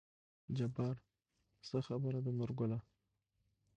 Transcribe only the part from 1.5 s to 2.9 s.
څه خبره ده نورګله